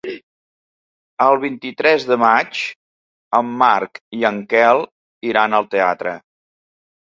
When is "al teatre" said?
5.61-6.17